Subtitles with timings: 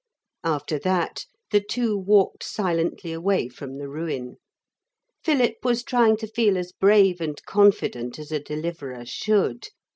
[0.43, 4.37] After that the two walked silently away from the ruin.
[5.23, 9.67] Philip was trying to feel as brave and confident as a Deliverer should.